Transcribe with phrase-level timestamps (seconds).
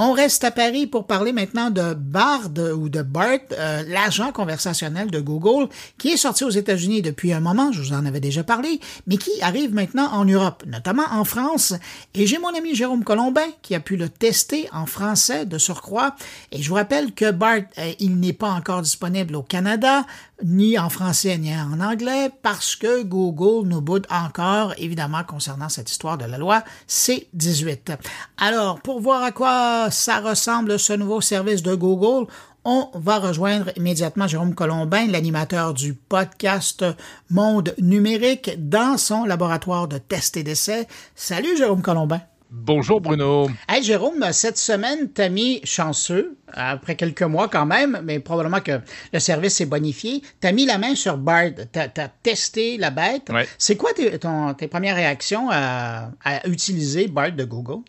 [0.00, 5.10] On reste à Paris pour parler maintenant de Bard ou de BART, euh, l'agent conversationnel
[5.10, 8.44] de Google, qui est sorti aux États-Unis depuis un moment, je vous en avais déjà
[8.44, 11.74] parlé, mais qui arrive maintenant en Europe, notamment en France.
[12.14, 16.14] Et j'ai mon ami Jérôme Colombin qui a pu le tester en français de surcroît.
[16.52, 20.06] Et je vous rappelle que BART, euh, il n'est pas encore disponible au Canada,
[20.44, 25.90] ni en français ni en anglais, parce que Google nous boude encore, évidemment, concernant cette
[25.90, 27.96] histoire de la loi C-18.
[28.36, 32.30] Alors, pour voir à quoi ça ressemble ce nouveau service de Google,
[32.64, 36.84] on va rejoindre immédiatement Jérôme Colombin, l'animateur du podcast
[37.30, 40.86] Monde numérique, dans son laboratoire de tests et d'essais.
[41.14, 42.20] Salut Jérôme Colombin.
[42.50, 43.50] Bonjour Bruno.
[43.68, 48.80] Hey Jérôme, cette semaine, t'as mis chanceux, après quelques mois quand même, mais probablement que
[49.12, 50.22] le service s'est bonifié.
[50.40, 53.30] T'as mis la main sur Bard, t'as as testé la bête.
[53.58, 54.18] C'est quoi tes,
[54.56, 57.82] tes, premières réactions à, à utiliser Bard de Google?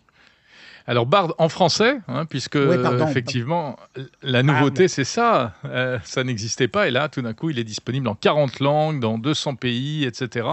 [0.90, 3.78] Alors Bard en français, hein, puisque effectivement
[4.24, 7.64] la nouveauté c'est ça, euh, ça n'existait pas et là tout d'un coup il est
[7.64, 10.48] disponible en 40 langues, dans 200 pays, etc.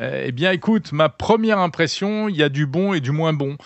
[0.00, 3.34] Euh, eh bien écoute, ma première impression, il y a du bon et du moins
[3.34, 3.58] bon.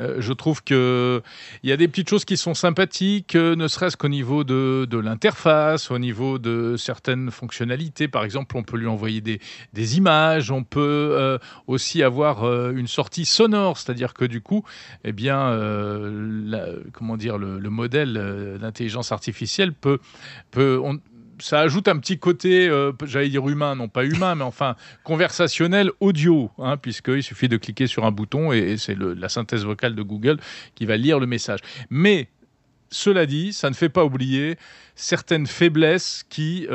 [0.00, 1.20] Euh, je trouve que
[1.62, 4.96] il y a des petites choses qui sont sympathiques, ne serait-ce qu'au niveau de, de
[4.96, 8.08] l'interface, au niveau de certaines fonctionnalités.
[8.08, 9.38] Par exemple, on peut lui envoyer des,
[9.74, 14.64] des images, on peut aussi avoir une sortie sonore, c'est-à-dire que du coup,
[15.04, 19.98] eh bien euh, comment dire, le, modèle euh, d'intelligence artificielle peut,
[20.50, 20.80] peut
[21.40, 25.90] ça ajoute un petit côté, euh, j'allais dire humain, non pas humain, mais enfin conversationnel
[26.00, 30.02] audio, hein, puisqu'il suffit de cliquer sur un bouton et, c'est la synthèse vocale de
[30.02, 30.38] Google
[30.74, 31.60] qui va lire le message.
[31.90, 32.28] Mais
[32.90, 34.56] cela dit, ça ne fait pas oublier
[34.96, 36.66] certaines faiblesses qui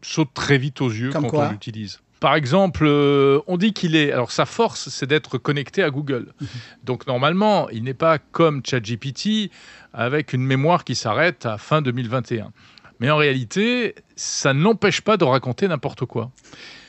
[0.00, 2.00] sautent très vite aux yeux quand on l'utilise.
[2.20, 4.12] Par exemple, euh, on dit qu'il est.
[4.12, 6.32] Alors, sa force, c'est d'être connecté à Google.
[6.40, 6.48] Mhm.
[6.84, 9.50] Donc, normalement, il n'est pas comme ChatGPT
[9.92, 12.52] avec une mémoire qui s'arrête à fin 2021.
[13.00, 16.30] Mais en réalité, ça ne l'empêche pas de raconter n'importe quoi.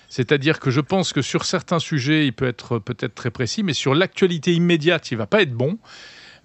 [0.10, 3.74] C'est-à-dire que je pense que sur certains sujets, il peut être peut-être très précis, mais
[3.74, 5.78] sur l'actualité immédiate, il va pas être bon.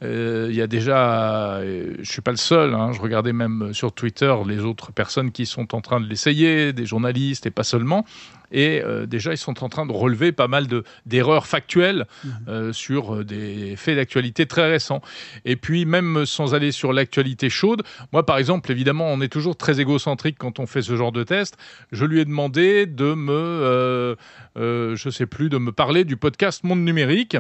[0.03, 3.73] Euh, il y a déjà, euh, je suis pas le seul, hein, je regardais même
[3.73, 7.65] sur Twitter les autres personnes qui sont en train de l'essayer, des journalistes et pas
[7.65, 8.05] seulement.
[8.53, 10.67] Et euh, déjà, ils sont en train de relever pas mal
[11.07, 12.33] d'erreurs factuelles mhm.
[12.49, 15.01] euh, sur euh, des faits d'actualité très récents.
[15.45, 17.83] Et puis, même sans aller sur l'actualité chaude,
[18.13, 21.23] moi, par exemple, évidemment, on est toujours très égocentrique quand on fait ce genre de
[21.23, 21.57] test.
[21.93, 24.17] Je lui ai demandé de me,
[24.57, 27.37] je sais plus, de me parler du podcast Monde Numérique.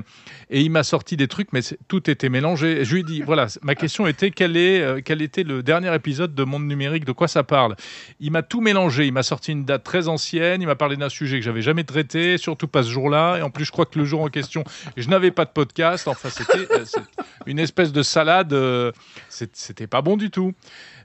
[0.50, 2.84] Et il m'a sorti des trucs, mais tout était mélangé.
[2.84, 6.34] Je lui ai dit, voilà, ma question était quel, est, quel était le dernier épisode
[6.34, 7.76] de Monde Numérique, de quoi ça parle?
[8.20, 9.06] Il m'a tout mélangé.
[9.06, 11.62] Il m'a sorti une date très ancienne, il m'a parlé d'un un sujet que j'avais
[11.62, 13.38] jamais traité, surtout pas ce jour-là.
[13.38, 14.64] Et en plus, je crois que le jour en question,
[14.96, 16.08] je n'avais pas de podcast.
[16.08, 16.84] Enfin, c'était euh,
[17.46, 18.52] une espèce de salade.
[18.52, 18.92] Euh,
[19.28, 20.52] c'était pas bon du tout.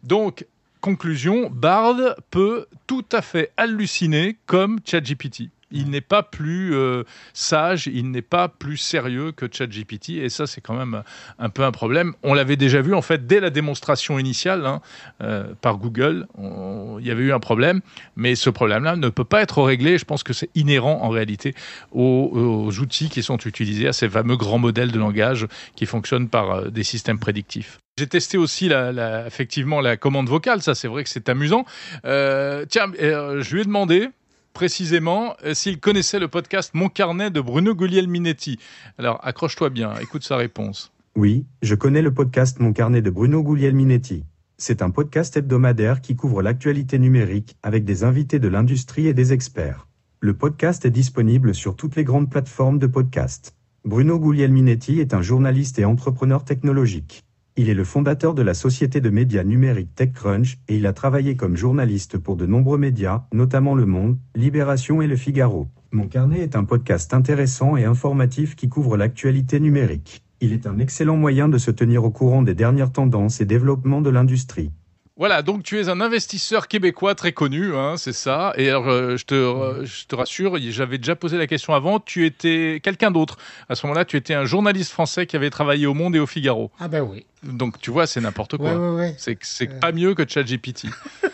[0.03, 0.45] Donc,
[0.81, 1.97] conclusion, Bard
[2.31, 7.03] peut tout à fait halluciner comme ChatGPT il n'est pas plus euh,
[7.33, 11.03] sage, il n'est pas plus sérieux que ChatGPT, et ça c'est quand même
[11.37, 12.13] un peu un problème.
[12.23, 14.81] On l'avait déjà vu en fait dès la démonstration initiale hein,
[15.21, 17.81] euh, par Google, il y avait eu un problème,
[18.15, 19.97] mais ce problème-là ne peut pas être réglé.
[19.97, 21.55] Je pense que c'est inhérent en réalité
[21.91, 26.51] aux, outils qui sont utilisés, à ces fameux grands modèles de langage qui fonctionnent par
[26.51, 27.79] euh, des systèmes prédictifs.
[27.97, 31.65] J'ai testé aussi la, effectivement la commande vocale, ça c'est vrai que c'est amusant.
[32.03, 34.09] tiens, je lui ai demandé,
[34.53, 38.59] précisément euh, s'il connaissait le podcast Mon carnet de Bruno Guglielminetti.
[38.97, 40.91] Alors accroche-toi bien, écoute sa réponse.
[41.15, 44.23] Oui, je connais le podcast Mon carnet de Bruno Guglielminetti.
[44.57, 49.33] C'est un podcast hebdomadaire qui couvre l'actualité numérique avec des invités de l'industrie et des
[49.33, 49.87] experts.
[50.19, 53.55] Le podcast est disponible sur toutes les grandes plateformes de podcast.
[53.85, 57.23] Bruno Guglielminetti est un journaliste et entrepreneur technologique.
[57.57, 61.35] Il est le fondateur de la société de médias numériques TechCrunch et il a travaillé
[61.35, 65.67] comme journaliste pour de nombreux médias, notamment Le Monde, Libération et Le Figaro.
[65.91, 70.23] Mon carnet est un podcast intéressant et informatif qui couvre l'actualité numérique.
[70.41, 74.01] Il est un excellent moyen de se tenir au courant des dernières tendances et développements
[74.01, 74.71] de l'industrie.
[75.19, 78.53] Voilà, donc tu es un investisseur québécois très connu, hein, c'est ça.
[78.55, 81.99] Et alors, euh, je, te, euh, je te rassure, j'avais déjà posé la question avant,
[81.99, 83.35] tu étais quelqu'un d'autre.
[83.67, 86.25] À ce moment-là, tu étais un journaliste français qui avait travaillé au Monde et au
[86.25, 86.71] Figaro.
[86.79, 87.25] Ah ben oui.
[87.43, 88.73] Donc tu vois, c'est n'importe quoi.
[88.73, 90.87] Ouais, ouais, C'est pas mieux que ChatGPT.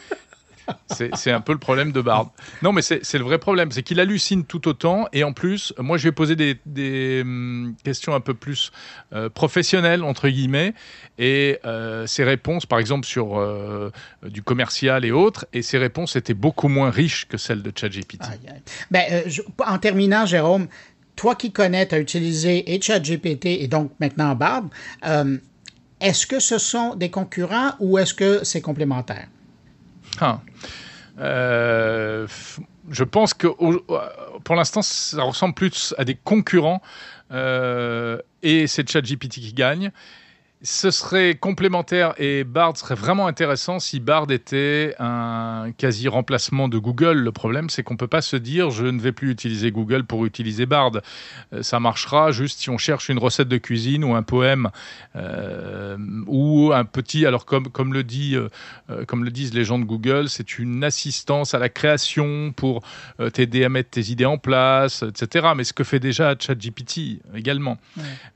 [1.13, 2.31] C'est un peu le problème de Bard.
[2.61, 5.07] Non, mais c'est le vrai problème, c'est qu'il hallucine tout autant.
[5.13, 8.71] Et en plus, moi, je vais poser des, hum, questions un peu plus
[9.13, 10.73] euh, professionnelles, entre guillemets.
[11.17, 13.91] Et euh, ses réponses, par exemple, sur euh,
[14.23, 18.25] du commercial et autres, et ses réponses étaient beaucoup moins riches que celles de ChatGPT.
[18.91, 19.23] Ben,
[19.65, 20.67] en terminant, Jérôme,
[21.15, 24.65] toi qui connais, tu as utilisé et ChatGPT et donc maintenant Bard
[26.01, 29.27] Est-ce que ce sont des concurrents ou est-ce que c'est complémentaire?
[30.19, 30.41] Ah.
[31.19, 32.27] Euh,
[32.89, 33.47] je pense que
[34.43, 36.81] pour l'instant, ça ressemble plus à des concurrents
[37.31, 39.91] euh, et c'est ChatGPT qui gagne
[40.61, 46.77] ce serait complémentaire et Bard serait vraiment intéressant si Bard était un quasi remplacement de
[46.77, 47.17] Google.
[47.17, 50.05] Le problème, c'est qu'on ne peut pas se dire je ne vais plus utiliser Google
[50.05, 50.93] pour utiliser Bard.
[51.53, 54.69] Euh, ça marchera juste si on cherche une recette de cuisine ou un poème
[55.15, 57.25] euh, ou un petit.
[57.25, 60.83] Alors comme comme le dit euh, comme le disent les gens de Google, c'est une
[60.83, 62.81] assistance à la création pour
[63.33, 65.47] t'aider à mettre tes idées en place, etc.
[65.55, 67.77] Mais ce que fait déjà ChatGPT également.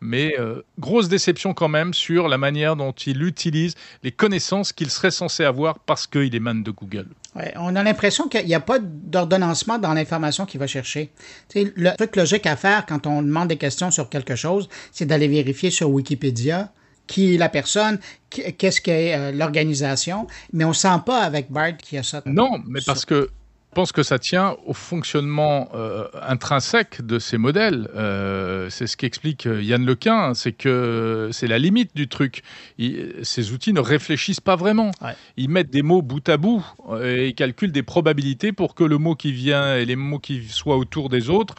[0.02, 0.36] Mais
[0.80, 5.44] grosse déception quand même sur la manière dont il utilise les connaissances qu'il serait censé
[5.44, 7.08] avoir parce qu'il émane de Google.
[7.56, 11.12] on a l'impression qu'il n'y a pas d'ordonnancement dans l'information qu'il va chercher.
[11.56, 15.28] le truc logique à faire quand on demande des questions sur quelque chose, c'est d'aller
[15.28, 16.72] vérifier sur Wikipédia
[17.10, 21.78] qui est la personne, qu'est-ce qu'est euh, l'organisation, mais on ne sent pas avec BART
[21.78, 22.22] qu'il y a ça.
[22.28, 23.32] Non, mais parce que
[23.70, 27.88] je pense que ça tient au fonctionnement euh, intrinsèque de ces modèles.
[27.96, 32.42] Euh, c'est ce qu'explique euh, Yann Lequin, c'est que c'est la limite du truc.
[32.80, 34.90] ces outils ne réfléchissent pas vraiment.
[35.38, 36.66] Ils mettent des mots bout à bout
[37.04, 40.78] et calculent des probabilités pour que le mot qui vient et les mots qui soient
[40.78, 41.54] autour des autres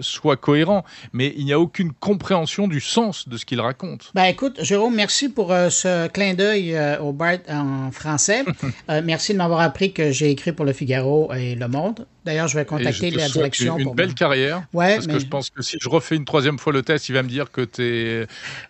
[0.00, 0.84] soient cohérents.
[1.12, 4.06] Mais il n'y a aucune compréhension du sens de ce qu'ils racontent.
[4.14, 8.44] Ben écoute, Jérôme, merci pour ce clin d'œil au BART en français.
[9.04, 12.06] merci de m'avoir appris que j'ai écrit pour le Figaro et Le Monde.
[12.24, 13.78] D'ailleurs, je vais contacter la direction.
[13.78, 14.62] Une, une belle carrière.
[14.72, 17.12] Ouais, parce que je pense que si je refais une troisième fois le test, il
[17.12, 18.26] va me dire que tu es,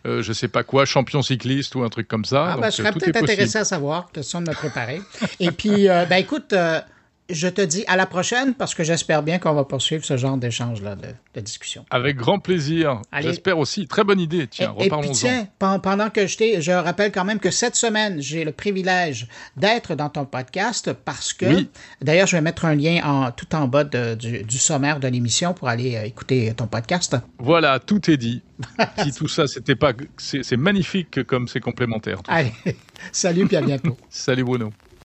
[0.06, 2.54] euh, je sais pas quoi, champion cycliste ou un truc comme ça.
[2.54, 5.00] Ah, ben, je serais peut-être intéressé à savoir, question de me préparer.
[5.40, 6.80] et puis, euh, ben écoute, euh,
[7.32, 10.36] je te dis à la prochaine parce que j'espère bien qu'on va poursuivre ce genre
[10.36, 11.84] d'échange-là, de, discussion.
[11.90, 13.00] Avec grand plaisir.
[13.20, 13.86] J'espère aussi.
[13.86, 14.46] Très bonne idée.
[14.46, 15.12] Tiens, reparlons-en.
[15.12, 19.26] tiens, pendant que je t'ai, je rappelle quand même que cette semaine, j'ai le privilège
[19.56, 21.66] d'être dans ton podcast parce que,
[22.02, 25.68] d'ailleurs, je vais mettre un lien en, tout en bas du, sommaire de l'émission pour
[25.68, 27.16] aller euh, écouter ton podcast.
[27.38, 28.42] Voilà, tout est dit.
[29.02, 32.20] si tout ça, c'était pas, c'est magnifique comme c'est complémentaire.
[32.28, 32.52] Allez,
[33.12, 33.96] salut, puis à bientôt.
[34.10, 34.72] salut Bruno.